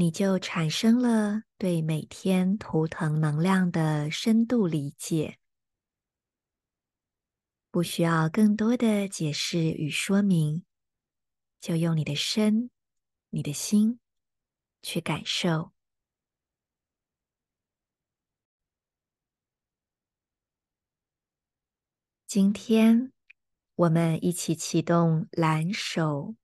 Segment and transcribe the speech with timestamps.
[0.00, 5.40] 你就产生了对每天图腾能量的深度理解，
[7.72, 10.64] 不需要更多的解释与说明，
[11.60, 12.70] 就用你的身、
[13.30, 13.98] 你的心
[14.82, 15.72] 去感受。
[22.28, 23.12] 今天，
[23.74, 26.36] 我们一起启动蓝手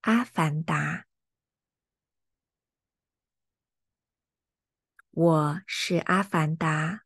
[0.00, 1.04] 阿凡达。
[5.14, 7.02] 我是阿凡达，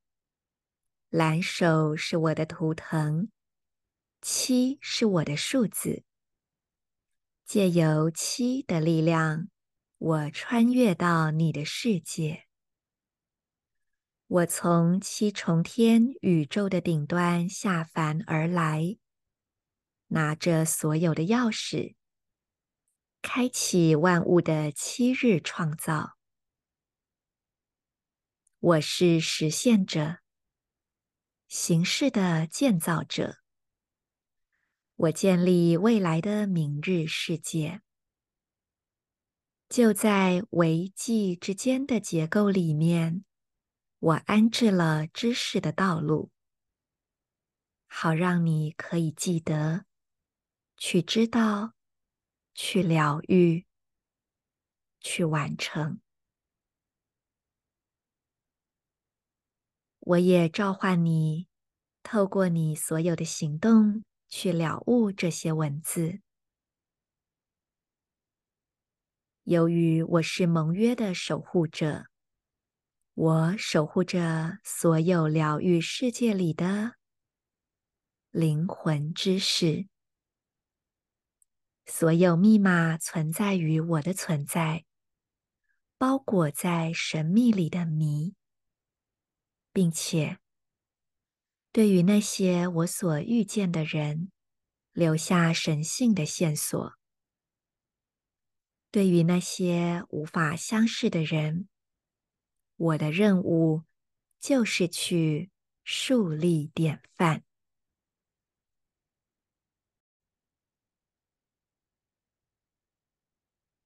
[1.08, 3.32] 蓝手是我的图腾，
[4.22, 6.04] 七是我的数字。
[7.44, 9.48] 借由七的力量，
[9.98, 12.44] 我穿越到你的世界。
[14.28, 18.98] 我从七重天宇宙的顶端下凡而来，
[20.06, 21.96] 拿着所有的钥匙，
[23.20, 26.15] 开启万物的七日创造。
[28.66, 30.18] 我是实现者，
[31.46, 33.38] 形式的建造者。
[34.96, 37.80] 我建立未来的明日世界，
[39.68, 43.24] 就在维系之间的结构里面，
[44.00, 46.32] 我安置了知识的道路，
[47.86, 49.86] 好让你可以记得，
[50.76, 51.74] 去知道，
[52.52, 53.64] 去疗愈，
[54.98, 56.00] 去完成。
[60.06, 61.48] 我也召唤你，
[62.04, 66.20] 透过你所有的行动去了悟这些文字。
[69.42, 72.06] 由于我是盟约的守护者，
[73.14, 76.94] 我守护着所有疗愈世界里的
[78.30, 79.88] 灵魂知识。
[81.84, 84.84] 所有密码存在于我的存在，
[85.98, 88.36] 包裹在神秘里的谜。
[89.76, 90.38] 并且，
[91.70, 94.32] 对于那些我所遇见的人，
[94.92, 96.94] 留下神性的线索；
[98.90, 101.68] 对于那些无法相识的人，
[102.76, 103.82] 我的任务
[104.40, 105.50] 就是去
[105.84, 107.44] 树立典范。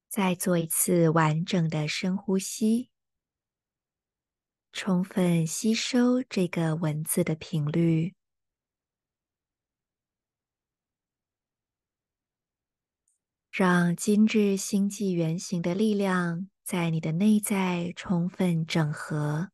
[0.07, 2.90] 再做一次完整的深呼吸。
[4.73, 8.15] 充分吸收这个文字的频率，
[13.51, 19.51] 让今日星际原型的力量在你的内在充分整合，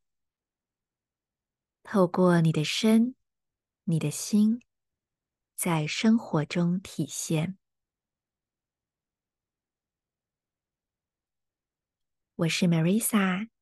[1.82, 3.16] 透过你的身、
[3.86, 4.62] 你的心，
[5.56, 7.58] 在生活中体现。
[12.36, 13.57] 我是 Marisa。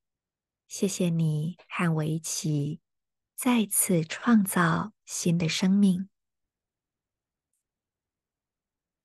[0.67, 2.79] 谢谢你和我一起
[3.35, 6.09] 再次创造新的生命。